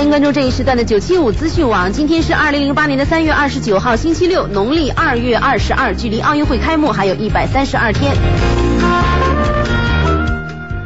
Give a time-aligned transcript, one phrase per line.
[0.00, 1.92] 欢迎关注这一时段的九七五资讯网。
[1.92, 8.16] 今天是二零零八年的三月二十九号，星期六，农历二月二十二，距离奥运会开幕还有一百三十二天。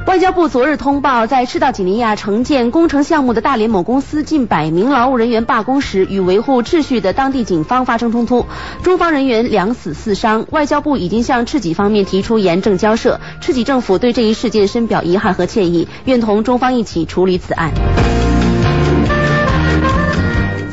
[0.09, 8.47] 外交部昨日通报，在赤道几内亚承建工程项目的大连某公司近百名劳务人员罢工时，与维护秩序的当地警方发生冲突，
[8.83, 10.45] 中方人员两死四伤。
[10.51, 17.71] 外交部已经向赤己方面提出严正交涉，赤己政府对这一事件深表遗憾和歉意，愿同中方一起处理此案。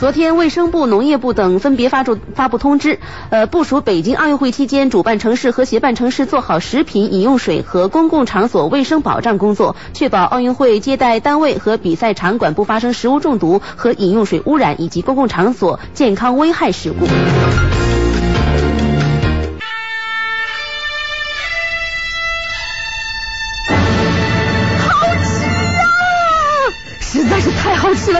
[0.02, 2.98] 昨天，卫生部、农业部等分别发出发布通知，
[3.30, 17.06] 呃，部署北京奥运会期间主办城市和协办城市做好食品、饮用水和公共场所卫生保障工作，确保奥运会接待单位和比赛场馆不发生食物中毒和饮用水污染以及公共场所健康危害事故。
[24.80, 25.86] 好吃啊！
[27.00, 28.20] 实在是太好吃了。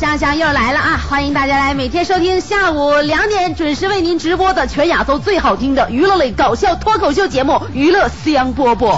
[0.00, 0.98] 香香又来了啊！
[1.10, 8.96] 欢迎大家来每天收听下午两点准时为您直播的全亚洲最好听的娱乐类搞笑脱口秀节目《娱乐香饽饽》。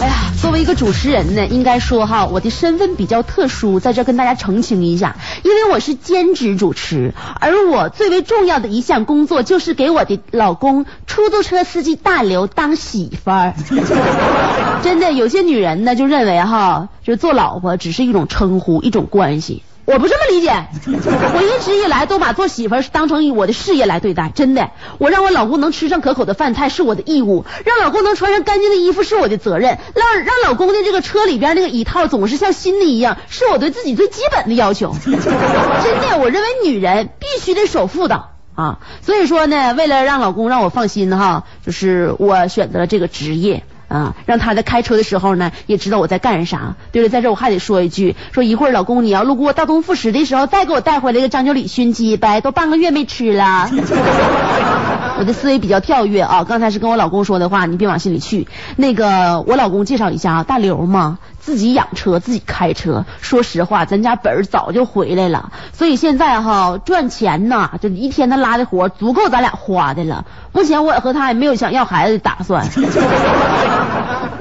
[0.00, 5.16] 哎呀作为一个主持人呢，应该说哈，我的身份比较特殊，在这跟大家澄清一下，
[5.48, 13.54] 因为我是兼职主持，而我最为重要的一项工作就是给我的老公出租车司机大刘当媳妇儿。
[14.82, 19.62] 真的，有些女人呢就认为哈，就做老婆只是一种称呼，一种关系。
[19.90, 34.94] 我不这么理解，我一直以来都把做媳妇当成我的事业来对待，真的，我让我老公能吃上可口的饭菜是我的义务，让老公能穿上干净的衣服是我的责任，让让老公的这个车里边那个椅套总是像新的一样，是我对自己最基本的要求。
[35.02, 43.64] 真的，我认为女人必须得守妇道啊，所以说呢，为了让老公让我放心哈，就是我选择了这个职业。
[43.88, 46.76] 啊，让他在开车的时候呢，也知道我在干啥。
[46.92, 53.68] 对了，在这我还得说一句，说一会儿老公你要路过大东副食的时候，再给我带回来个张九里熏鸡呗，都半个月没吃了。
[55.18, 58.46] 我的思维比较跳跃啊，刚才是跟我老公说的话，你别往心里去。
[58.76, 63.06] 那个我老公介绍一下啊，大刘嘛，自己养车，自己开车。
[63.22, 70.26] 说实话，咱家本儿早就回来了，所以现在哈赚钱呐，就一天他拉的活足够咱俩花的了。
[70.52, 72.66] 目前我和他也没有想要孩子的打算。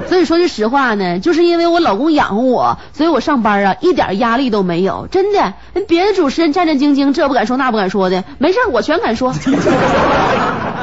[0.10, 5.54] 所以说句实话呢，就是因为我老公养活我，所以我上班啊一点压力都没有，真的。
[5.88, 9.34] 别的主持人战战兢兢，这不敢说那不敢说的，没事我全敢说。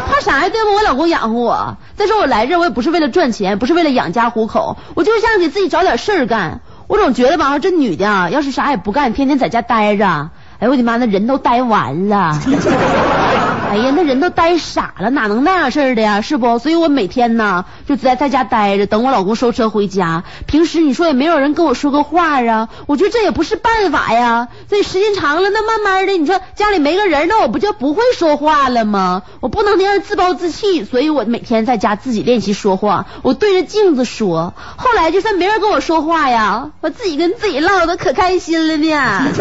[0.05, 0.49] 怕啥呀？
[0.49, 0.75] 对不？
[0.75, 1.77] 我老公养活我。
[1.97, 6.61] 再说我来这我也不是为了赚钱，不是为了养家糊口，我就是想给自己找点事儿干。
[6.87, 12.39] 我总觉得吧，这女的啊，要是啥也不干，天天在家待着，哎呦我的妈，那人都待完了。
[13.75, 16.21] 哎呀，那人都呆傻了，哪能那样式的呀？
[16.21, 16.61] 是不？
[16.61, 20.23] 所以我每天呢就在在家待着，等我老公收车回家。
[20.47, 24.47] 平时你说也没有人跟我说个话啊，我觉得这也不是办法呀。
[24.69, 29.23] 所以时间长了，那慢慢的，你说家里没个人，那我不就不会说话了吗？
[29.41, 34.55] 我不能那样自暴自弃，所以我每天在家自己练习说话，我对着镜子说。
[34.77, 39.33] 后来就算没人跟我说话呀，我自己跟自己唠的可开心了呢。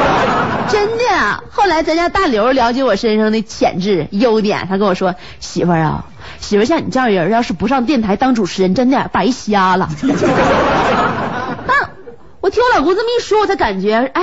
[0.72, 1.44] 真的。
[1.50, 3.81] 后来咱家大刘了解我身上的潜。
[4.10, 6.04] 优点，他跟我说：“媳妇儿啊，
[6.38, 9.88] 媳妇像你这样人，要是不上电台当主持人，真的白瞎了。
[11.66, 11.90] ”但
[12.40, 14.22] 我听我老公这么一说，我才感觉，哎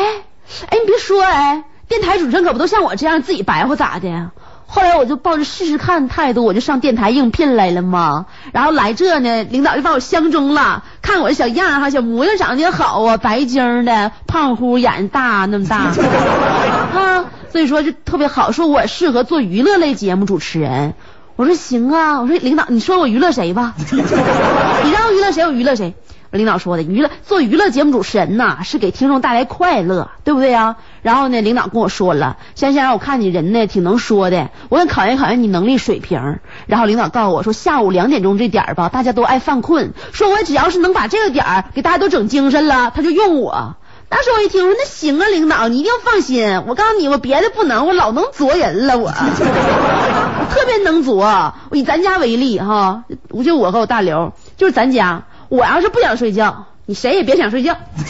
[0.69, 4.31] 哎，你别说，哎，电台主持人可不都像我这样自己白活咋的？
[4.71, 8.27] 后来我就抱着试试看态度，我就上电台应聘来了嘛。
[8.53, 15.77] 然后来这呢，领导就把我相中了，看我这小样哈，小模样长得也好啊，白净的，胖乎，眼睛大那么大，
[16.93, 20.93] 啊，所以说就特别好，说我适合做娱乐类节目主持人。
[21.35, 23.73] 我说行啊，我说领导，你说我娱乐谁吧？
[23.79, 25.93] 你让我娱乐谁，我娱乐谁。
[26.31, 30.75] 领导说的，娱乐做娱乐节目主持人呐，是给听众带来快乐，对不对啊？
[31.01, 36.39] 然后呢，领导跟我说了，香香，我看你人呢挺能说的，我想考验考验你能力水平。
[36.67, 43.77] 然后领导告诉我说，下午两点钟这点儿吧，大家都爱犯困，说我只要是能把这个点儿给大家都整精神了，他就用我。
[44.09, 51.53] 当时我一听我说，那行啊，领导你一定放心，我告诉你，我别的不能，我老能啄人了，我我 特别能啄。
[51.69, 53.03] 我以咱家为例哈，
[53.45, 55.23] 就我和我大刘，就是咱家。
[55.49, 57.77] 我要是不想睡觉，你谁也别想睡觉，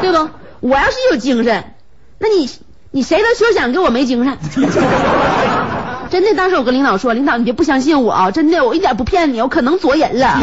[0.00, 0.28] 对不？
[0.60, 1.72] 我要是有精神，
[2.18, 2.48] 那你
[2.90, 4.36] 你谁都休想给我没精神。
[6.10, 10.38] 真的，当时我跟领导说，领导你别不相信我啊，真的，我一点不骗你，我可能啄人了。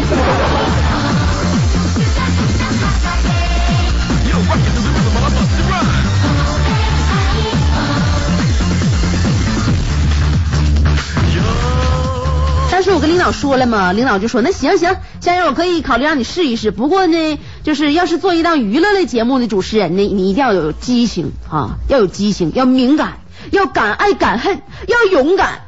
[12.94, 16.72] 我跟领导说了嘛，领导就说那行行，先生我可以考虑让你试一试。
[16.72, 23.19] 不过呢，就是要是做一档娱乐类节目的主持人呢，你一定要有激情啊，要有激情，要敏感，
[23.51, 25.62] 要敢爱敢恨，要勇敢。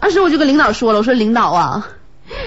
[0.00, 1.86] 当时我就跟领导说了，我说领导啊，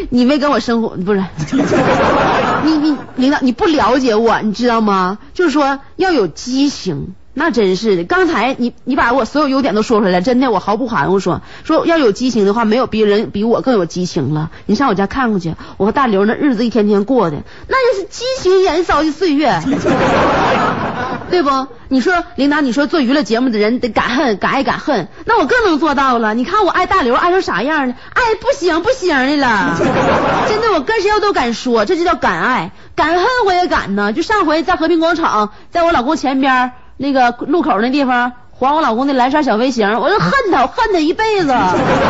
[0.10, 1.24] 你没跟我生活不是，
[2.66, 5.20] 你你领导你不了解我，你知道吗？
[5.34, 7.14] 就是说要有激情。
[7.40, 14.50] 那真是的，刚才你你把我所有优点都说出来，真的我毫不含糊说说要有激情的话，没有别人比我更有激情了。
[14.66, 17.38] 你上我家看看去，我和大刘那日子一天天过的，
[17.68, 19.62] 那就是激情燃烧的岁月，
[21.30, 21.68] 对不？
[21.90, 26.34] 你说领导，你说做娱乐节目的人得敢恨，敢爱敢恨，那我更能做到了。
[26.34, 27.94] 你看我爱大刘爱成啥样了？
[28.14, 29.78] 爱不行不行的了，
[30.50, 34.12] 真的我跟谁都敢说，这就叫敢爱，敢恨我也敢呢。
[34.12, 36.72] 就上回在和平广场，在我老公前边。
[36.98, 41.54] 那个路口那地方，还我老公那蓝色小飞行，我就恨他，我恨他一辈子。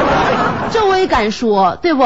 [0.72, 2.04] 这我也敢说，对不？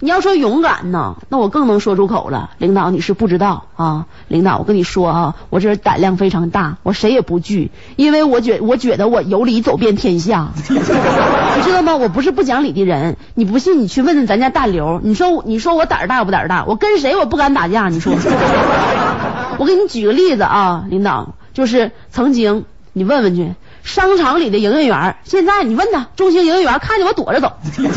[0.00, 2.50] 你要说勇敢呢，那我更能说出口了。
[2.58, 4.06] 领导，你是不知道啊。
[4.28, 10.50] 领导，我跟你说啊，我这人胆量非常大，我谁也不惧，因为我觉我觉得我有理走遍天下。
[10.70, 11.96] 你知道吗？
[11.96, 13.16] 我不是不讲理的人。
[13.34, 15.00] 你不信，你去问问咱家大刘。
[15.02, 16.64] 你说你说我胆儿大不胆儿大？
[16.68, 17.88] 我跟谁我不敢打架？
[17.88, 18.12] 你说？
[19.58, 21.34] 我给你举个例子啊，领导。
[21.58, 23.52] 就是曾经，你问问去，
[23.82, 27.90] 商场里的营业员，现在你问他，中兴营业员看见我躲着走，根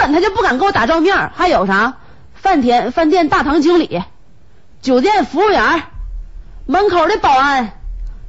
[0.00, 1.30] 本他就不敢跟我打照面。
[1.34, 1.98] 还有啥，
[2.34, 4.00] 饭店饭店大堂经理，
[4.80, 5.82] 酒店服务员，
[6.64, 7.72] 门口的保安，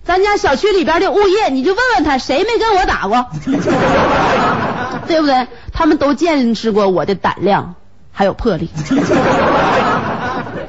[0.04, 3.27] 咱家小区里边的物业，你就问问他，谁没跟我打过，
[5.07, 5.48] 对不对？
[5.71, 7.75] 他们都见识过我的胆量，
[8.12, 8.69] 还有魄力。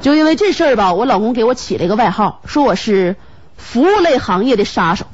[0.01, 3.15] 就因为这事儿吧，我老公给我起了一个外号，说我是
[3.57, 5.05] 服务类行业的杀手，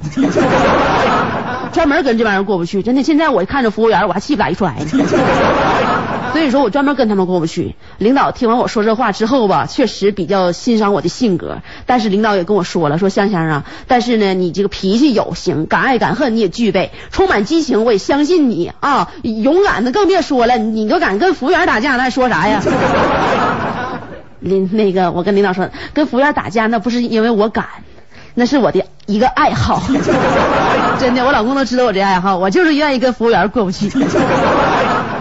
[1.71, 2.83] 专门跟这帮人过不去。
[2.83, 4.85] 真的，现在我看着服务员，我还气不打一处来呢。
[6.31, 7.75] 所以说我专门跟他们过不去。
[7.97, 22.61] 领导听完我说这话之后吧，确实比较欣赏我的性格，但是领导也跟我说了，说香香啊，但是呢，你这个脾气有行，敢爱敢恨你也具备，充满激情，我也相信你啊，勇敢的更别说了，你都敢跟服务员打架，那还说啥呀？
[24.41, 27.65] 领那个，我跟领导说，跟服务员打架那不是因为我敢，
[28.33, 29.81] 那是我的一个爱好。
[30.99, 33.89] 真的，我老公都知道我这爱好，我就是愿意跟服务员过不去。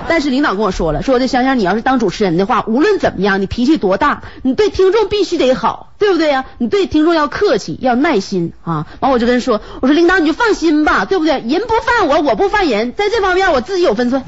[0.08, 6.46] 但是领导跟我说了，说这香香，你要是当主持人的话，无论怎么样，你脾气多大，你对听众必须得好，对不对呀？
[6.58, 8.86] 你对听众要客气，要耐心啊。
[8.98, 11.34] 完我就跟人说，我说领导你就放心吧，对不对？
[11.34, 14.20] 人不犯我，我不犯人，在这方面我自己有分寸。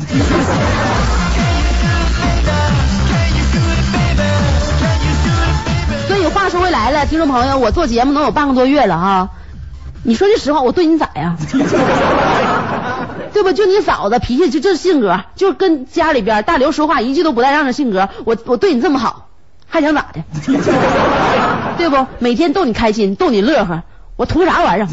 [6.33, 9.31] 话说回来了，听众朋友，我做节目能有半个多月了哈，
[10.03, 11.37] 你说句实话，我对你咋呀？
[13.33, 13.53] 对不？
[13.53, 19.29] 就你嫂子脾气就这性格，就跟家里边大刘说话一句都不带让的性格，我我对你这么好，
[19.69, 20.23] 还想咋的？
[21.79, 22.07] 对不？
[22.19, 23.83] 每天逗你开心，逗你乐呵，
[24.17, 24.89] 我图啥玩意儿？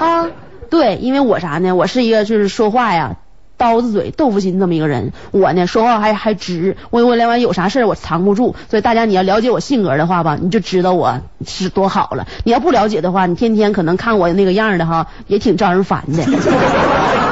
[0.00, 0.26] 啊，
[0.70, 1.74] 对，因为我啥呢？
[1.74, 3.16] 我是一个就是说话呀。
[3.58, 12.26] 刀子嘴豆腐心这么一个人，我呢说话还还直，我我连完有啥事我藏不住，所以大家你要了解我性格的话吧，你就知道我是多好了。
[12.44, 16.24] 你要不了解的话，你天天可能看我那个样的哈， 也挺招人烦的。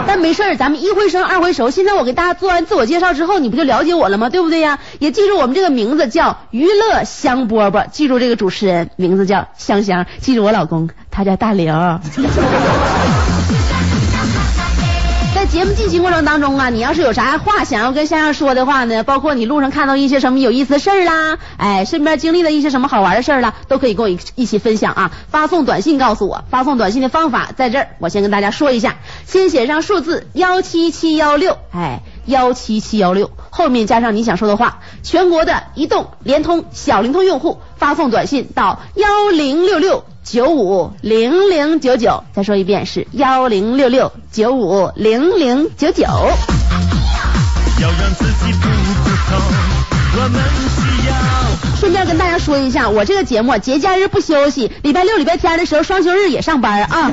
[0.08, 1.70] 但没事咱们一回生二回熟。
[1.70, 4.28] 现在我给大家做完自我介绍之后，你不就了解我了吗？
[4.28, 4.80] 对不对呀？
[4.98, 11.72] 也记住我们这个名字叫娱乐香饽饽，记住这个主持人名字叫香香，记住我老公他叫大刘。
[15.56, 25.12] 节目进行过程当中啊，你要是有啥话想要跟香香说的话呢，包括你路上看到一些什么有意思的事儿啦，哎，身边经历了一些什么好玩的事儿啦，都可以跟我一一起分享啊。
[25.30, 34.80] 发送短信告诉我，发送短信的方法在这儿，我先跟大家说一下，先写上数字幺七七幺六，哎，幺七七幺六，后面加上你想说的话。
[35.02, 46.02] 全国的移动、联通、小灵通用户发送短信到幺零六六九五零零九九，再说一遍是幺零六六九五零零九九。
[46.02, 49.36] 要让自己不骨头，
[50.16, 50.42] 我们
[50.74, 51.76] 需要。
[51.76, 57.12] 顺便跟大家说一下，我这个节目节假日不休息，礼拜六、礼拜天的时候双休日也上班啊。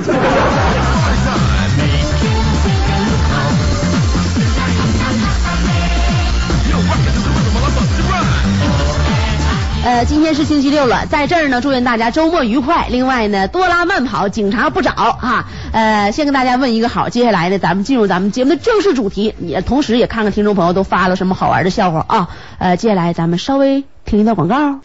[9.85, 12.87] 呃，今天是星期六了，在这儿呢，祝愿大家周末愉快。
[12.89, 15.45] 另外呢，多拉慢跑，警察不找啊。
[15.73, 22.29] 呃，先跟大家问一个好，接下来呢，咱们进入咱们节目的正式主题，也同时也看看听众朋友都发了什么好玩的笑话啊。
[22.59, 24.79] 呃，接下来咱们稍微听一段广告。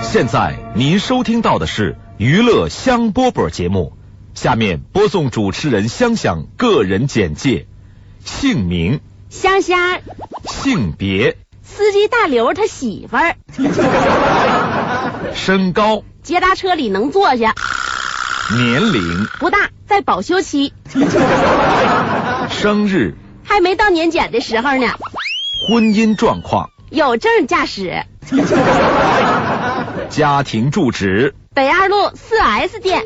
[0.00, 3.92] 现在您收听到的是娱乐香饽饽节目，
[4.34, 7.66] 下面播送主持人香香个人简介：
[8.24, 10.00] 姓名、香香，
[10.44, 13.36] 性别、司机大刘他媳妇儿，
[15.34, 17.54] 身高、捷达车里能坐下，
[18.56, 20.72] 年龄、不大，在保修期，
[22.50, 24.88] 生日、还没到年检的时候呢，
[25.68, 28.04] 婚姻状况、有证驾驶，
[30.08, 33.02] 家庭住址、北二路四 S 店，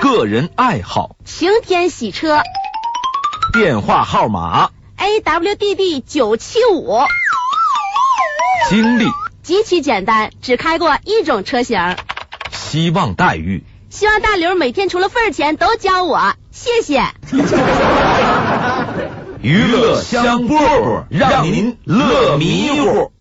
[0.00, 2.40] 个人爱好、晴天洗车
[3.52, 6.98] 电话号码、，AWDD 九七五，
[8.68, 9.06] 经历、
[9.42, 11.96] 极其简单，只开过一种车型。
[12.52, 13.64] 希望待遇。
[13.88, 17.02] 希望大刘每天除了份儿钱都教我，谢谢。
[19.40, 23.12] 娱乐香饽饽，让您乐迷糊。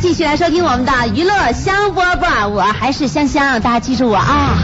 [0.00, 4.56] 继续来收听我们的娱乐香饽饽，我还是香香，大家记住我啊！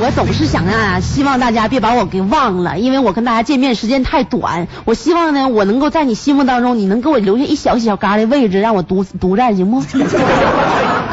[0.00, 4.66] 我总是想啊，希望大家别把我给忘了，因为我跟大家见面时间太短。
[4.86, 9.82] 我希望呢，我能够在你心目当中，你能给我留下一小小嘎的位置，让我独独占，行不？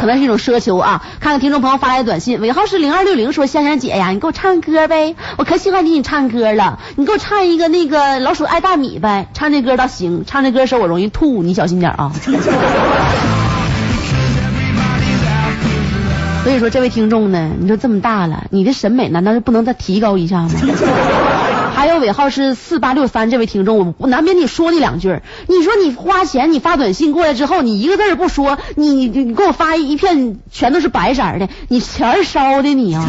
[0.01, 1.03] 可能是一种奢求啊！
[1.19, 12.11] 看看听众朋友发来的短信，尾号是零二六零，说香香姐呀，你给我唱歌呗，我可喜欢听你唱歌了，你给我唱一个那个老鼠爱大米呗，唱这歌倒行，唱这歌时候我容易吐，你小心点啊。
[16.43, 20.49] 所以说，这位听众呢，你说这么大了，你的审美难道就不能再提高一下吗？
[21.73, 25.19] 还有尾号是四八六三这位听众，我我难免得说你两句。
[25.47, 33.03] 你说你花钱，你发短信过来之后，你一个字儿不说，你你你给我发一片全都是白色的，你钱烧的你啊！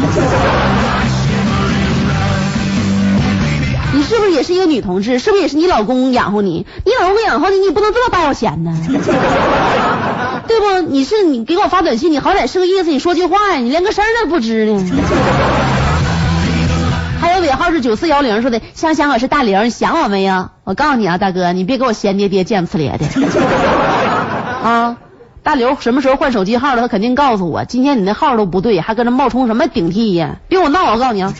[3.94, 5.18] 你是不是也是一个女同志？
[5.18, 6.66] 是不是也是你老公养活你？
[6.86, 8.74] 你老公养活你，你不能这么白要钱呢？
[10.48, 10.80] 对不？
[10.88, 14.82] 你是你给我发短信，你好歹是个意思，你说句话呀，你连个声都不知呢。
[17.32, 20.50] 还有尾号是九四幺零说的，香香我是大玲，你想我没有？
[20.64, 23.06] 我告诉你啊，大哥，你别给我闲爹爹见不呲咧的
[24.62, 24.98] 啊！
[25.42, 26.82] 大刘什么时候换手机号了？
[26.82, 27.64] 他肯定告诉我。
[27.64, 30.40] 今天你那号都不对，还搁那冒充什么顶替呀？
[30.46, 30.92] 别跟我闹！
[30.92, 31.32] 我告诉你啊。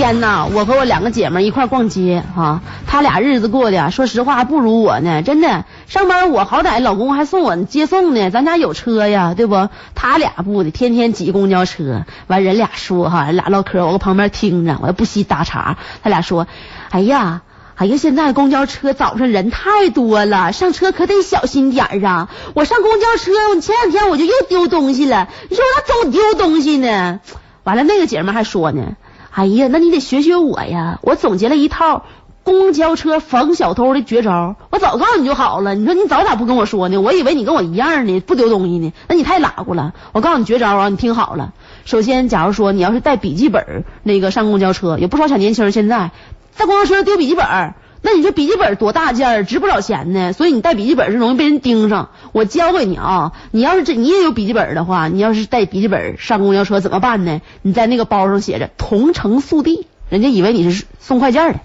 [0.00, 5.66] 天呢，我和我两个姐妹一块逛街哈、她俩日子过的，说实话还不如我呢，真的。
[5.88, 9.68] 上班我好歹老公还送我接送呢，咱家有车呀，对不？
[9.94, 15.76] 他俩不的，天天挤公交车，完人俩说哈，人俩唠嗑，我搁旁边听着，我又不惜搭茬。
[16.02, 16.46] 他俩说，
[16.88, 17.42] 哎呀。
[17.74, 22.28] 哎呀，现在公交车早上人太多了，上车可得小心点儿啊！
[22.54, 27.20] 我上公交车，我前两天我就又丢东西了，你说我咋总丢东西呢？
[27.64, 28.96] 完了，那个姐们还说呢，
[29.30, 30.98] 哎呀，那你得学学我呀！
[31.02, 32.04] 我总结了一套
[32.42, 35.74] 公交车防小偷的绝招，我早告诉你就好了。
[35.74, 37.00] 你说你早咋不跟我说呢？
[37.00, 38.92] 我以为你跟我一样呢，不丢东西呢。
[39.08, 39.94] 那你太拉乎了。
[40.12, 41.52] 我告诉你绝招啊，你听好了。
[41.84, 46.10] 首先，假如说你要是带笔记本那个上公交车，有不少小年轻现在
[46.52, 47.74] 在公交车上丢笔记本。
[48.02, 50.32] 那你说笔记本多大件儿，值不少钱呢？
[50.32, 52.08] 所以你带笔记本是容易被人盯上。
[52.32, 57.40] 我教给你啊，你要是这你也有笔记本的话，你要是带笔记本上公交车怎么办呢？
[57.62, 61.60] 你在那个包上写着“同城速递”，人家以为你是送快件的，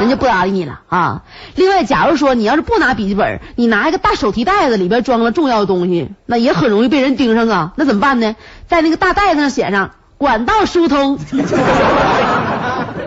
[0.00, 1.24] 人家不搭理你了啊。
[1.56, 7.72] 另外，假如说你要是不拿笔记本，你拿一个大手提袋子，里边装了重要的东西，那也很容易被人盯上啊。
[7.76, 8.34] 那怎么办呢？
[8.66, 11.18] 在那个大袋子上写上“管道疏通”，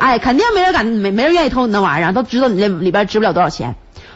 [0.03, 3.75] 哎，肯定没人敢，没没人愿意偷你那玩意儿，都知道你这里边值不了多少钱。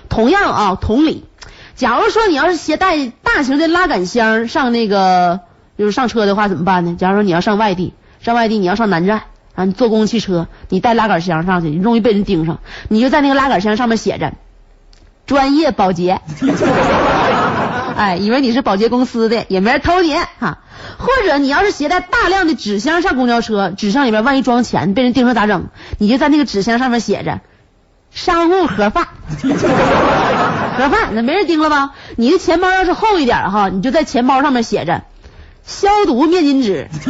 [0.09, 1.23] 同样啊，同理，
[1.75, 5.39] 假如说你要是携带大型的拉杆箱上那个
[5.77, 6.97] 就是上车的话，怎么办呢？
[6.99, 9.23] 假如说你要上外地，上外地你要上南站。
[9.55, 12.59] 啊，你坐公共汽车，你带拉杆箱上去，容易被人盯上。
[12.89, 14.33] 你就在那个拉杆箱上面写着
[15.25, 16.21] “专业保洁”，
[17.97, 20.59] 哎，以为你是保洁公司的，也没人偷你哈。
[20.97, 25.67] 或者你要是携带大量的纸箱上公交车，纸箱里边万一装钱，被人盯上咋整？
[25.97, 27.41] 你就在那个纸箱上面写着
[28.11, 29.07] “商务盒饭”，
[30.77, 31.91] 盒饭那没人盯了吧？
[32.15, 35.03] 你的钱包要是厚一点哈，你就在钱包上面写着
[35.63, 36.87] “消毒面巾纸”。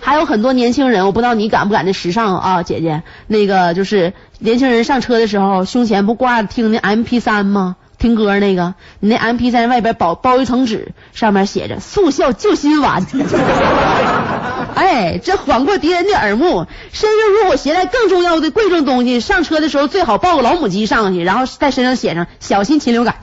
[0.00, 7.76] 还有很多年轻人，我不知道你敢不敢那时尚啊，姐姐，那个就是年轻人上车的时候，胸前不挂着听那 M P 三吗？
[7.98, 13.04] 听歌那个，你那 M P 三外边包包一层纸，上面写着速效救心丸。
[14.74, 16.66] 哎，这缓过敌人的耳目。
[16.92, 23.16] 身上如果携带更重要的贵重东西，上车的时候最好抱个老母鸡上去，然后在身上写上小心禽流感。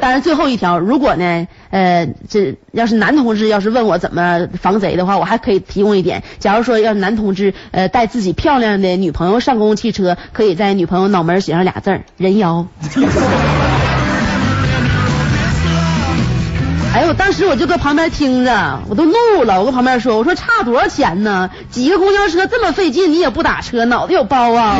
[0.00, 6.22] 当然，最后一条，如果呢，呃，这要是男同志要是问我怎么防贼的话，我还可以提供一点。
[6.38, 12.66] 假如说要是男同志呃带自己漂亮的女朋友上公共汽车，可以在女朋友脑门写上俩字儿“人妖”。
[16.92, 19.60] 哎呦，当时我就搁旁边听着，我都怒了。
[19.60, 21.50] 我搁旁边说：“我说差多少钱呢？
[21.70, 24.76] 挤个公交车这么费劲，你也不打车，脑子有包啊？”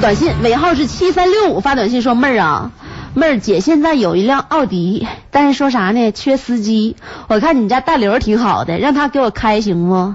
[0.00, 2.70] 短信，尾号是七三六五，发短信说妹儿啊。
[3.14, 6.10] 妹儿姐现在有一辆奥迪，但是说啥呢？
[6.10, 6.96] 缺司机。
[7.28, 10.14] 我看你家大刘挺好的，让他给我开行不？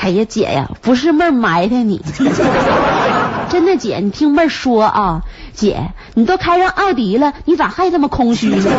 [0.00, 2.00] 哎呀，姐呀，不是妹儿埋汰你，
[3.50, 8.70] 真的姐，你听妹儿说啊，姐，你都开上奥迪了，你咋还这么空虚呢？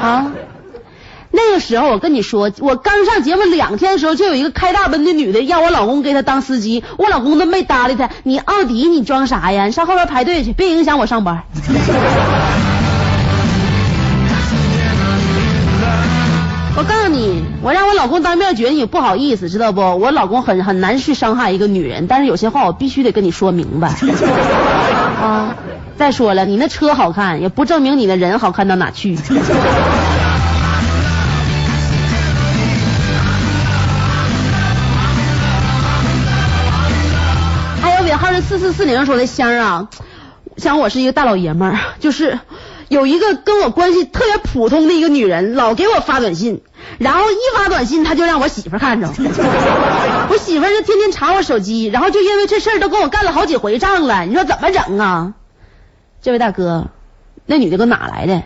[0.00, 0.30] 啊？
[1.44, 8.08] 那个时候我跟你说，我刚上节目两天的时候，就有一个开大奔的女的让我老公给她当司机，我老公都没搭理她。
[8.22, 9.66] 你奥迪你装啥呀？
[9.66, 11.42] 你上后边排队去，别影响我上班。
[16.74, 19.80] 我告诉你，我让我老公当面觉得你不好意思，知道不？
[19.80, 23.88] 我老公很很难去伤害一个女人，但是有些话我必须得跟你说明白。
[25.20, 25.54] 啊！
[25.98, 29.18] 再说了，你那车好看，也不证明你的人好看到哪去。
[38.62, 39.88] 四四零说的香啊，
[40.56, 42.38] 想我是一个大老爷们儿，就是
[42.86, 46.62] 有一个跟我关系特别普通的一个女人，老给我发短信，
[46.98, 49.08] 然后一发短信他就让我媳妇看着，
[50.30, 55.34] 我媳妇就天天查我手机，然后就因为这事儿都跟我干了好几回仗了，你说怎么整啊？
[56.22, 56.86] 这位大哥，
[57.46, 58.42] 那女的搁哪来的？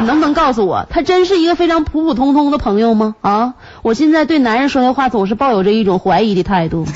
[0.00, 3.16] 你 能不能告诉我，她真是一个非常普普通通的朋友吗？
[3.20, 6.86] 啊，我现在对男人说的话总是抱有着一种怀疑的态度。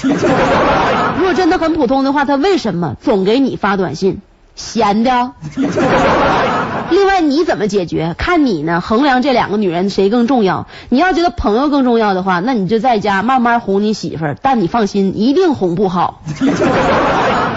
[1.36, 4.20] 真的很普通的话，他为什么总给你发短信？
[4.54, 5.32] 闲的。
[6.88, 8.14] 另外你怎么解决？
[8.16, 10.66] 看你呢，衡量这两个女人谁更重要。
[10.88, 14.36] 你要觉得朋友更重要的话，那你就在家慢慢哄你媳妇儿。
[14.40, 16.22] 但你放心，一定哄不好。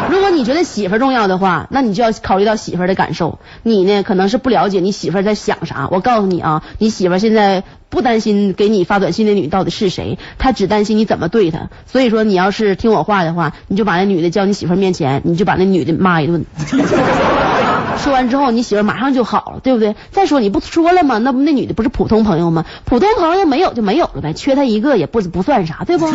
[0.10, 3.40] 如果你觉得媳妇儿重要的话，那你就要考虑到媳妇儿的感受。
[3.64, 5.88] 你呢，可能是不了解你媳妇儿在想啥。
[5.92, 11.70] 我告诉你啊，你媳妇儿现在不担心给你发短信的女到底是谁，她只担心你怎么对她。
[11.86, 16.46] 所以说，你要是听我话的话，你就把那女的叫你媳妇儿面前，你就把那女的骂一顿。
[17.98, 19.96] 说完之后，你媳妇儿马上就好了，对不对？
[20.12, 21.18] 再说你不说了吗？
[21.18, 22.66] 那不那女的不是普通朋友吗？
[22.86, 26.08] 普通朋友没有就没有了呗，缺她一个也不不算啥，对不？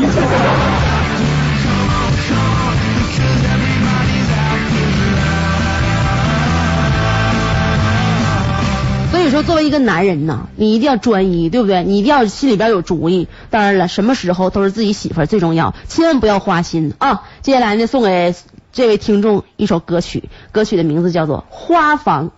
[9.34, 11.82] 说，作为一个男人呢，你一定要专一，对不对？
[11.82, 13.26] 你一定要心里边有主意。
[13.50, 17.24] 当然了，什么时候都是自己媳妇儿最重要，千万不要花心啊！
[17.42, 18.32] 接下来呢，送给
[18.72, 22.30] 这位听众一首歌曲，歌曲的名字叫做《花房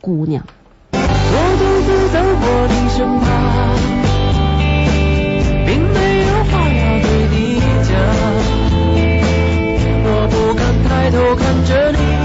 [0.00, 0.42] 姑娘》。
[10.04, 12.21] 我不敢抬头看着你。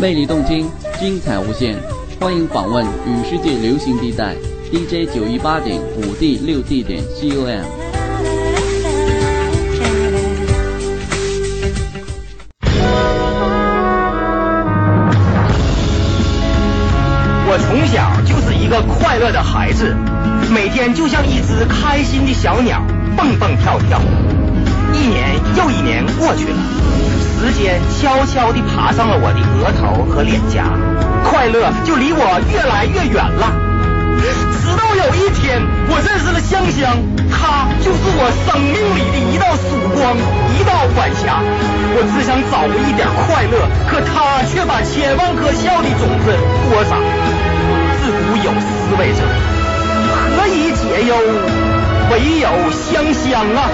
[0.00, 0.66] 魅力动听，
[0.98, 1.76] 精彩无限，
[2.18, 4.34] 欢迎访问与世界流行地带
[4.72, 7.60] DJ 九一八点五 D 六 D 点 COM。
[17.46, 19.94] 我从小就是一个快乐的孩子，
[20.50, 22.82] 每天就像一只开心的小鸟，
[23.18, 24.00] 蹦蹦跳跳。
[24.94, 26.56] 一年又一年过去了，
[27.40, 30.76] 时间悄悄地爬上了我的额头和脸颊，
[31.24, 32.20] 快乐就离我
[32.52, 33.56] 越来越远了。
[34.60, 35.56] 直到有一天，
[35.88, 37.00] 我认识了香香，
[37.32, 40.12] 她就是我生命里的一道曙光，
[40.52, 41.40] 一道晚霞。
[41.96, 46.36] 我只想找回一点快乐，可她却把千万颗笑的种子
[46.68, 47.00] 播撒。
[48.04, 49.24] 自古有思维者，
[50.36, 51.16] 何以解忧？
[52.12, 53.64] 唯有香香啊！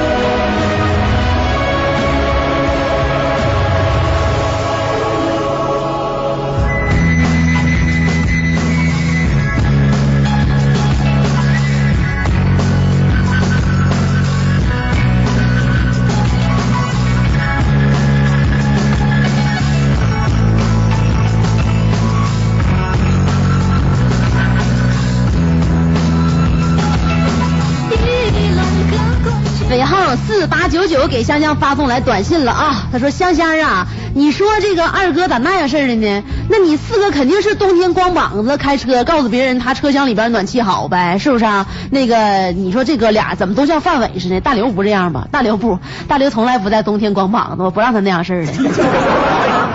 [30.46, 36.22] 八九九给香香发送来短信了啊，他说香香啊，你说这个二哥咋那样事儿的呢？
[36.48, 41.66] 那你四哥肯定是冬天光膀子开车，告诉别人他车厢里边暖气好呗，是不是啊？
[41.90, 44.40] 那个你说这哥俩怎么都像范伟似的？
[44.40, 45.26] 大刘不这样吧？
[45.30, 45.78] 大刘不，
[46.08, 48.52] 大刘从来不在冬天光膀子，我不让他那样事儿的。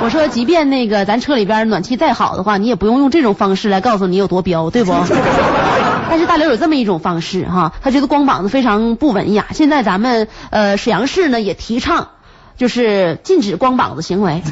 [0.04, 4.92] 我说，即便那个咱车里边暖气再好的话，你也不用用这种方式来告诉你有多彪，对不？
[6.10, 9.48] 但是大刘有这么一种方式哈，他觉得光膀子非常不文雅。
[9.52, 12.10] 现在咱们呃沈阳市呢也提倡，
[12.58, 14.42] 就是禁止光膀子行为。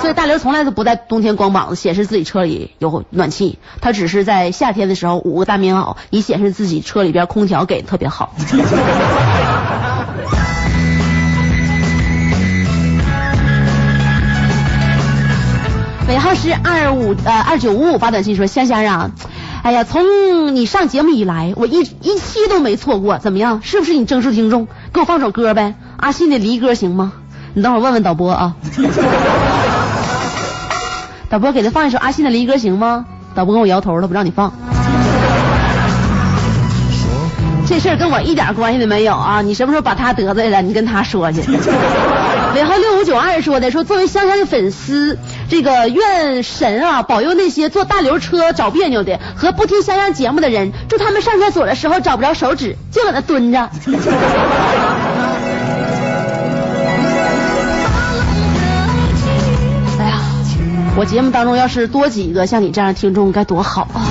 [0.00, 8.34] 所以大刘从来都不在冬天光膀子显示自己车里有暖气，他只是在夏天的时候捂个大棉袄，以显示自己车里边空调给的特别好。
[16.08, 19.10] 尾号是二五呃二九五五发短信说香香啊，
[19.62, 23.60] 哎呀，从你上节目以来，我一一期都没错过，怎么样？
[23.62, 24.68] 是不是你忠实听众？
[24.92, 27.12] 给我放首歌呗，阿信的《离歌》行吗？
[27.54, 28.54] 你等会儿问问导播啊。
[31.30, 33.06] 导播给他放一首阿信的《离歌》行吗？
[33.34, 34.52] 导播跟我摇头了，不让你放。
[37.66, 39.40] 这事儿跟我一点关系都没有啊！
[39.40, 41.40] 你什么时候把他得罪了，你跟他说去。
[42.54, 53.58] 尾号六五九二说的，说作为香香的粉丝，这个愿神啊保佑那些坐大流车找别扭的和不听香香节目的人，祝他们上厕所的时候找不着手指，就搁那蹲着。
[59.98, 60.20] 哎呀，
[60.96, 64.06] 我节目当中要是多几个像你这样的听众，该多好啊！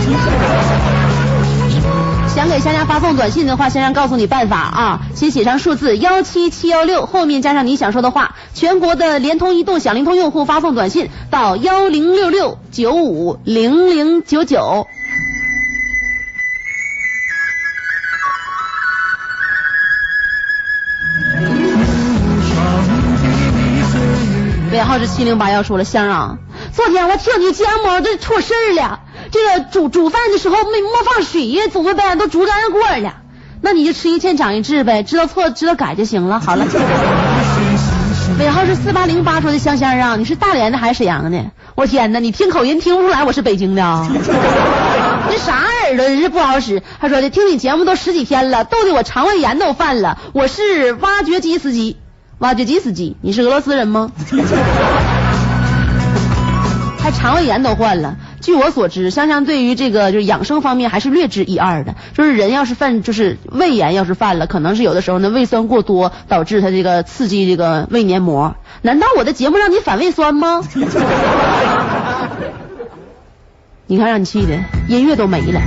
[2.36, 8.36] 想给香香发送短信的话，香香告诉你办法啊，先写上数字幺七七幺六，后面加上你想说的话。
[8.56, 14.88] 全国的联通、移动、小灵通用户发送短信到幺零六六九五零零九九。
[24.72, 26.38] 尾号是七零八幺说了，香啊，
[26.74, 29.02] 昨天我听你节目，这出事儿了。
[29.34, 32.20] 这个煮煮饭的时候没没放水呀，怎么办？
[32.20, 33.16] 都煮干锅了。
[33.62, 36.40] 那你就吃一堑长一智呗，知道错知道改就行了。
[36.40, 36.68] 好了。
[38.40, 41.46] 尾号是四八零八说的香香啊，你是大连的还是沈阳的？
[41.74, 44.08] 我天哪，你听口音听不出来我是北京的啊？
[45.32, 46.84] 这啥耳朵真是不好使。
[47.00, 50.20] 他说的听你节目都十几天了，逗得我肠胃炎都犯了。
[50.34, 51.98] 我是挖掘机司机，
[52.38, 54.12] 挖掘机司机，你是俄罗斯人吗？
[57.00, 58.16] 还肠胃炎都患了。
[58.44, 61.96] 据我所知，香香对于这个就是养生方面还是略知一二的。
[62.14, 68.56] 就是人要是犯就是胃炎要是犯了，可能是有的时候呢胃酸过多导致他这个刺激这个胃黏膜。
[68.82, 70.62] 难道我的节目让你反胃酸吗？
[73.88, 75.62] 你看让你气的，音乐都没了。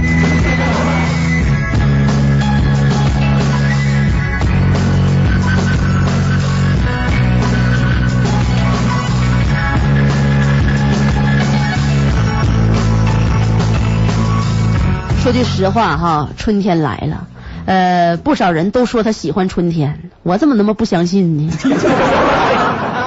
[15.27, 17.27] 说句实话哈，春天来了，
[17.67, 21.53] 呃，不少人都说他喜欢春天，我怎么那么不相信呢？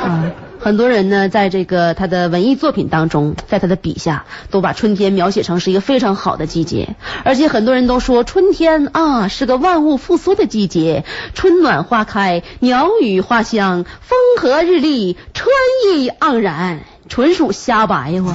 [0.03, 0.25] 啊，
[0.59, 11.05] 很多人呢，在这个他的文艺作品当中，在他的笔下，都把春天描写成是一个非常好的季节，而且很多人都说春天啊是个万物复苏的季节，
[11.35, 15.47] 春暖花开，鸟语花香，风和日丽，春
[15.87, 16.81] 意盎然。
[17.09, 18.33] 纯属瞎白话。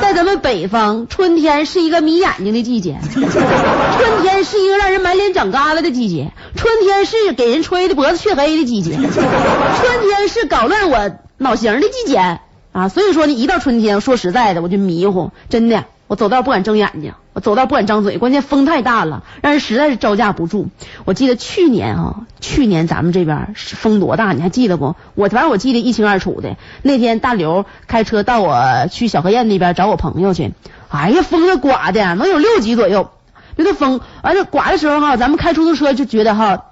[0.00, 12.38] 在咱们北方，春天是一个迷眼睛的季节， 春天是一个让人满脸长疙瘩的季节，春天是给人吹的脖子黢黑的季节， 春天是搞乱我脑型的季节
[12.72, 12.88] 啊！
[12.88, 15.84] 所以说呢，一到春天，说实在的，我就迷糊，真的。
[16.06, 20.68] 我走道不敢睁眼睛，我走道不敢张嘴，关键风太大了，让人实在是招架不住。
[21.06, 24.96] 我记得去年啊，去年咱们这边风多大，你还记得不？
[25.14, 26.56] 我反正我记得一清二楚的。
[26.82, 30.52] 那天大刘开车到我去小河堰那边找我朋友去，
[30.88, 33.10] 哎呀，风那刮的能有六级左右，
[33.56, 36.64] 就那风，完了刮的时候哈，咱们开出租车就觉得哈，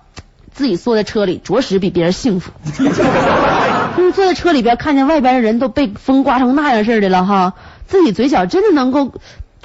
[0.53, 2.53] 自己坐在车里着实比别人幸福。
[2.77, 2.85] 就
[4.05, 7.55] 是坐在车里边，看见外边的人都被风刮成那样似的了哈。
[7.93, 9.13] 自己嘴角真的能够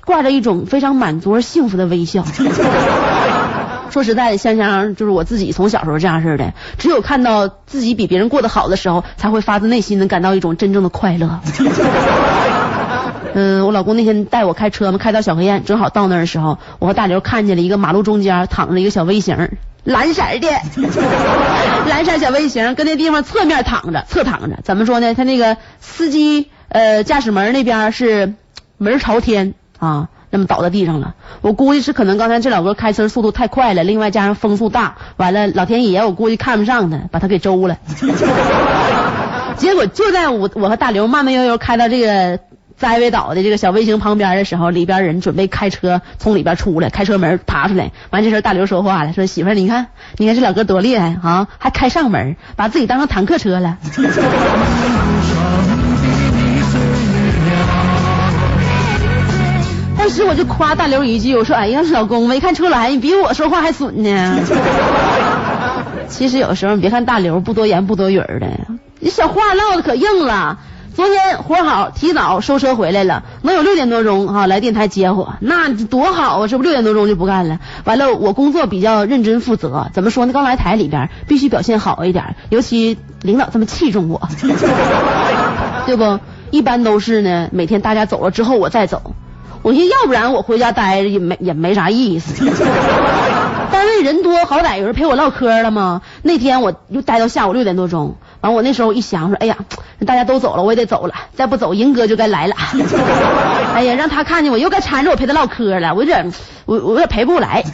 [0.06, 2.26] 挂着一种非常满足而幸福的微笑。
[3.90, 11.40] 说实在的，香香就是我自己从小时候这样似的，只有看到自己比别人过得好的时候，才会发自内心的感到一种真正的快乐。
[13.40, 19.52] 嗯，我老公那天带我开车嘛，开到小河堰，正好到那儿的时候，我和大刘看见了一个马路中间躺着一个小微型，
[19.86, 20.48] 蓝色的，
[21.88, 25.14] 蓝色小微型，跟那地方侧面躺着，侧躺着，怎么说呢？
[25.14, 26.50] 他那个司机。
[26.70, 28.34] 呃，驾驶门那边是
[28.78, 31.16] 门朝天啊，那么倒在地上了。
[31.40, 37.78] 我估计是可能刚才这老哥开车速度太快了，另外加上风速大，完了老天爷我估计看不上他，把他给周了。
[39.56, 42.38] 结果就在我我和大刘慢慢悠悠开到这个
[42.78, 47.92] 栽尾岛的这个小卫星旁边的时候，里边人准备开车从里边出来，开车门爬出来。
[48.12, 49.88] 完这时候大刘说话了，说媳妇儿你看，
[50.18, 53.78] 你看这老哥多厉害啊，还开上门，把自己当成坦克车了。
[59.98, 64.40] 当时我就夸大刘一句，我说：“哎呀，老公，没看出来，你比我说话还损呢。”
[66.08, 68.48] 其实有时候你别看大刘不多言不多语的，
[69.00, 70.60] 你小话唠的可硬了。
[70.98, 76.48] 昨天活好，提早收车回来了，能有六点多钟哈来电台接我，那多好啊！
[76.48, 77.60] 这不六点多钟就不干了。
[77.84, 80.34] 完了，我工作比较认真负责，怎么说呢？
[80.34, 84.28] 刚来台里边必须表现好一点，尤其领导这么器重我，
[85.86, 86.20] 对不？
[86.50, 89.14] 一般都是呢，每天大家走了之后我再走。
[89.62, 92.44] 我寻思，要不然我回家待着也没也没啥意思。
[93.70, 96.02] 单位人多，好歹有人陪我唠嗑了吗？
[96.24, 99.58] 那天我又待到下午六点多钟，完我那时候一想说，哎呀，
[100.06, 102.56] 大家都走了，我也得走了，再不走，银哥就该来了。
[103.74, 106.32] 哎呀，让他看见我又该缠着我陪他唠嗑了，我有点
[106.66, 107.64] 我我有点陪不过来，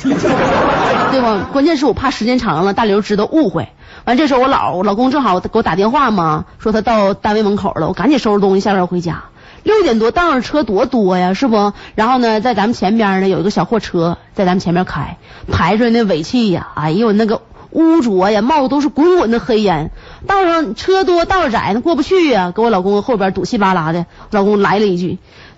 [1.12, 1.48] 对吧？
[1.52, 3.70] 关键是我怕时间长了，大刘知道误会。
[4.06, 9.24] 完这时候我老我老公正好给我打电话嘛，说他到单位门口了，我赶紧收拾东西下班回家。
[9.64, 11.72] 六点多，道上车多多呀，是不？
[11.96, 15.18] 然后呢，在咱们前边呢有一个小货车在咱们前面开，
[15.50, 17.42] 排出来那尾气呀，哎呦那个
[17.74, 19.92] 污浊呀，冒的都是滚滚的黑烟。
[20.26, 24.06] 道上车多道窄，那过不去呀，给我老公后边堵稀巴拉的。
[24.32, 25.18] 老公来了一句：“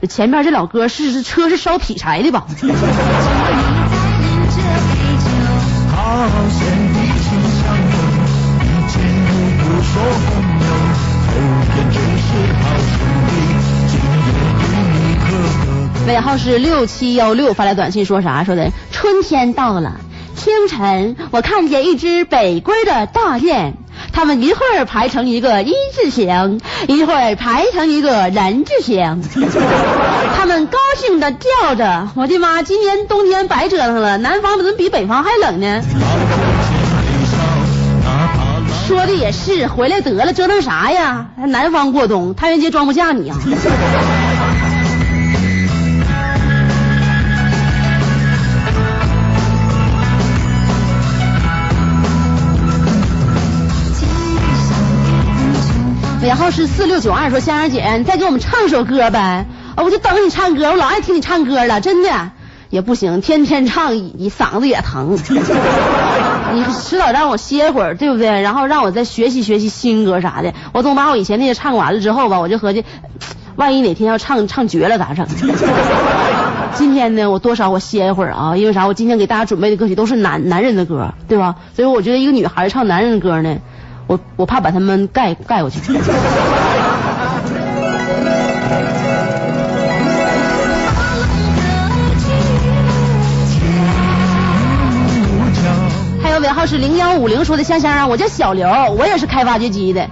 [0.10, 2.46] 前面这老哥是是车是烧劈柴的吧？”
[16.08, 18.44] 尾号是六七幺六发来短信说啥？
[18.44, 20.00] 说的春天到了，
[20.36, 23.74] 清晨我看见一只北归的大雁，
[24.14, 29.24] 它们一会儿排成一个一字形，一会儿排成一个人字形，
[30.38, 35.82] 它们高兴的叫着：“我的妈，今年冬天白折腾了，南方怎么比北方还冷呢？”
[38.88, 41.28] 说的也是，回来得了，折腾啥呀？
[41.48, 43.38] 南方过冬，太原街装不下你啊！
[56.28, 59.46] 然后是四六九二，说香香姐，你再给我们唱首歌呗？
[59.78, 62.32] 我就等你唱歌，我老爱听你唱歌了，真的
[62.70, 65.18] 也不行，天天唱你嗓子也疼。
[66.54, 68.42] 你迟早让我歇会儿，对不对？
[68.42, 70.54] 然后让我再学习学习新歌啥的。
[70.74, 72.84] 我总把我以前那些唱完了之后吧，我就合计，
[73.56, 75.28] 万一哪天要唱唱绝了咋整？
[76.74, 78.86] 今天呢，我多少我歇一会儿啊，因为啥？
[78.88, 81.56] 我今天给大家准备的歌曲都是男男人的歌，对吧？
[81.76, 83.58] 所以我觉得一个女孩唱男人的歌呢。
[84.08, 85.80] 我我怕把他们盖 盖过去。
[96.22, 100.08] 还有尾号是零幺五零说的香香啊，我叫小刘，我也是开挖掘机的。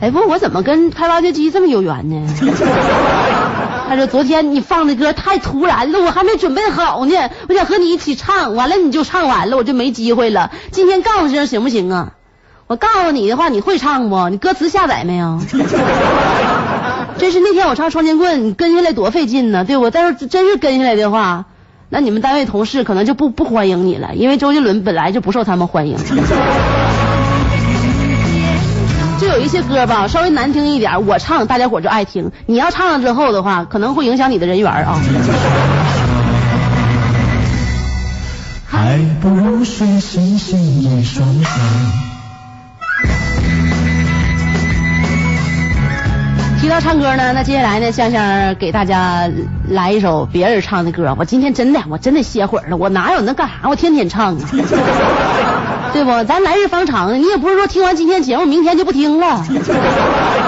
[0.00, 2.26] 哎不，我怎么跟开挖掘机这么有缘呢？
[3.88, 10.50] 他说昨天你放的歌太突然了，我还没准备好呢，我想和你一起唱，完了你就唱完了，我就没机会了。
[10.72, 12.12] 今天告诉声行不行啊？
[12.72, 14.30] 我告诉你的话，你会唱不？
[14.30, 15.38] 你歌词下载没有？
[17.18, 19.90] 真是那天我唱双截棍，你跟下来多费劲呢，对不？
[19.90, 21.44] 但是真是跟下来的话，
[21.90, 25.98] 那你们单位同事可能就不不欢迎你了，因为周杰伦本来就不受他们欢迎。
[29.20, 32.32] 就有一些歌吧，稍微难听一点，我唱大家伙就爱听。
[32.46, 34.98] 你要唱了之后的话，可能会影响你的人缘啊。
[38.66, 41.50] 还不如睡醒醒一双手。
[46.72, 49.30] 到唱歌呢，那接下来呢，香香给大家
[49.68, 51.14] 来一首别人唱的歌。
[51.18, 53.68] 我今天真的，我真的歇会儿了，我哪有那干啥？
[53.68, 54.40] 我天天唱啊，
[55.92, 56.24] 对不？
[56.24, 59.44] 咱来日方长，你也不是说听完今天节目，明天就不听了，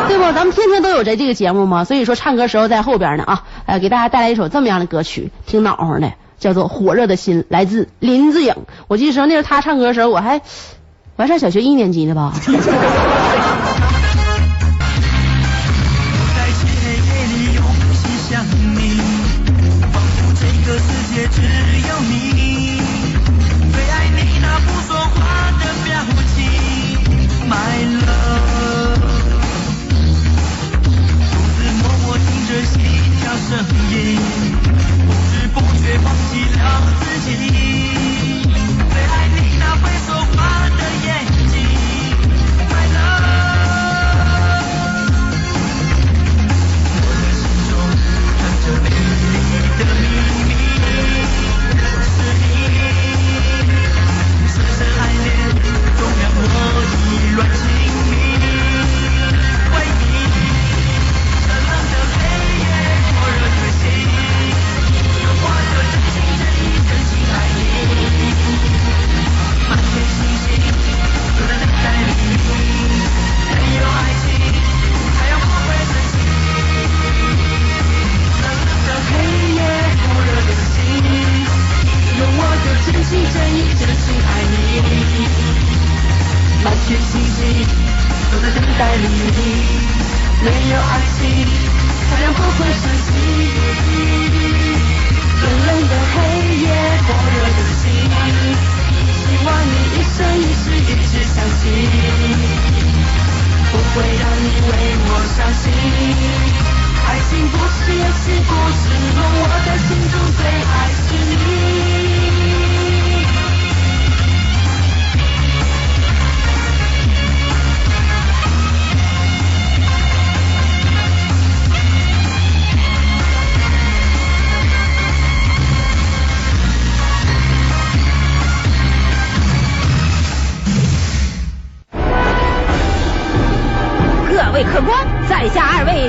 [0.08, 0.32] 对不？
[0.32, 8.54] 咱们天天都有这这个节目嘛，所以说唱歌时候在后边呢啊，呃，给大家带来一首这么样的歌曲，挺暖和的，叫做《火热的心》，来自林志颖。
[8.88, 10.40] 我记得时候那时候他唱歌的时候，我还
[11.16, 12.32] 我还上小学一年级呢吧。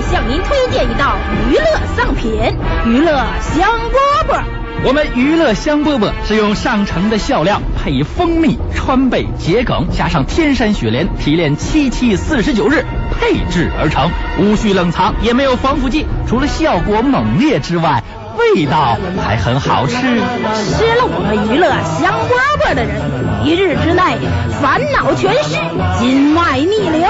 [0.02, 1.18] 向您推荐一道
[1.50, 2.32] 娱乐上品——
[2.86, 4.44] 娱乐香饽饽。
[4.84, 18.04] 我们娱乐香饽饽是用上乘的笑料配以蜂蜜、川贝、桔梗，加上天山雪莲提炼七七四十九日配制而成，无需冷藏，也没有防腐剂，除了效果猛烈之外，
[18.38, 19.96] 味道还很好吃。
[19.96, 21.70] 吃了我们娱乐
[22.00, 23.02] 香饽饽的人，
[23.44, 24.18] 一日之内
[24.62, 25.58] 烦恼全失，
[26.00, 27.10] 筋脉逆流，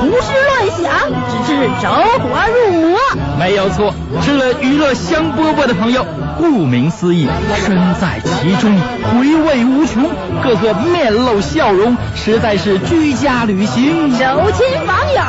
[0.00, 1.88] 胡思乱想，直至走
[2.22, 2.98] 火入魔。
[3.38, 6.06] 没有错，吃了娱乐香饽饽的朋友，
[6.38, 7.28] 顾名思义，
[7.64, 8.76] 身在其中，
[9.12, 10.08] 回味无穷，
[10.42, 15.22] 个个面露笑容，实在是居家旅行走亲访友，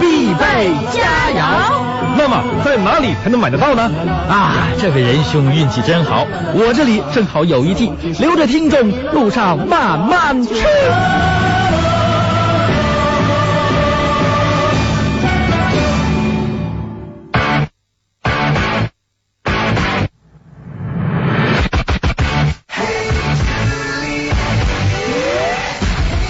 [0.00, 1.00] 必备佳
[1.38, 1.83] 肴。
[2.16, 3.90] 那么在哪里才能买得到呢？
[4.28, 7.90] 啊，这位仁兄运气真好，我这里正好有一屉，
[8.20, 10.54] 留着听众路上慢慢吃。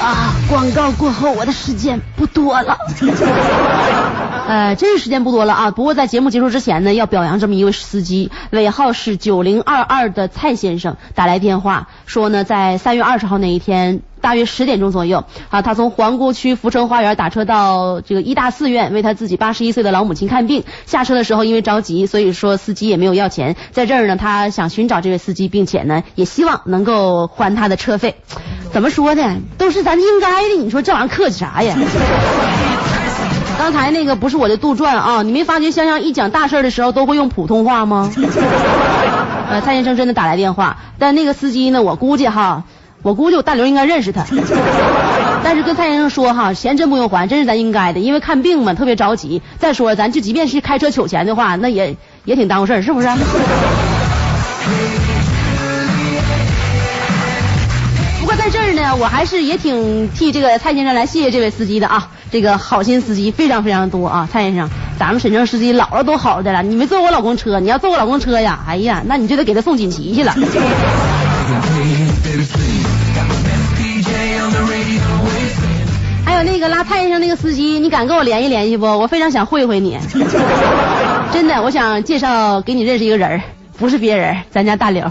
[0.01, 2.77] 啊，广告过后，我的时间不多了。
[4.47, 5.71] 呃，真是时间不多了啊！
[5.71, 14.03] 不过在节目结束之前呢，要表扬这么一位司机，尾号是九零二二的蔡先生打来电话说呢，在三月二十号那一天。
[14.21, 20.65] 大约十点钟左右啊，他从皇姑区福城花园打车到这个医大四院为他自己八十一岁的老母亲看病。
[20.87, 23.55] 下车的时候因为着急，所以说司机也没有要钱。
[23.71, 28.17] 在这儿呢，他想寻找这位司机，并且呢也希望能够还他的车费。
[28.73, 29.37] 怎么说呢？
[29.59, 31.77] 都是咱应该的，你说这玩意儿客气啥呀？
[33.65, 38.13] 刚才那个不是我的杜撰啊，你没发觉香香一讲大事的时候都会用普通话吗？
[39.49, 42.65] 呃，蔡先生真的打来电话，但那个司机呢，我估计哈。
[43.01, 44.27] 我估计我大刘应该认识他，
[45.43, 49.41] 但是跟蔡先生说哈，钱真不用还，真是咱应该的，因为看病嘛特别着急。
[49.59, 51.97] 再说咱就即便是开车取钱的话，那也
[52.27, 53.09] 也挺耽误事儿，是不是？
[58.45, 64.69] 在这儿呢，我还是也挺替这个蔡先生来谢谢这位司机的啊，这个好心司机非常非常多啊，蔡先生，
[64.99, 70.35] 咱们沈城司机老了都好的了，你没坐我老公车，你要坐我老公车呀，哎呀，那你就得给他送锦旗去了。
[76.27, 78.85] 还有那个拉蔡先生那个司机，你敢跟我联系联系不？
[78.85, 79.99] 我非常想会会你，
[81.33, 83.41] 真的，我想介绍给你认识一个人，
[83.79, 85.03] 不是别人，咱家大刘。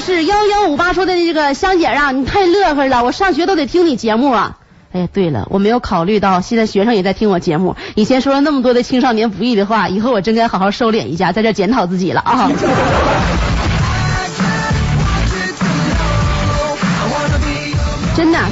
[0.00, 4.58] 是幺幺五八说的这个香姐啊，你太乐呵了，我上学都得听你节目啊。
[4.92, 7.74] 哎呀，对了，我没有考虑到现在学生也在听我节目。
[7.94, 12.50] 以前说了那么多的青少年不易的话，以后我真该好好收敛一下，在这检讨自己了啊。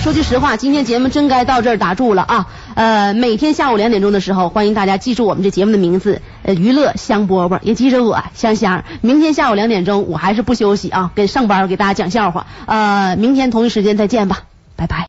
[0.00, 2.46] 说句实话，今天节目真该到这儿打住了啊。
[2.74, 8.84] 呃，每天下午两点钟的时候，欢迎大家记住我们这节目的名字，呃，娱乐香饽饽，也记着我香香。
[9.00, 12.46] 明天下午两点钟，我还是不休息啊，跟上班给大家讲笑话。
[12.66, 14.40] 呃，明天同一时间再见吧，
[14.76, 15.08] 拜拜。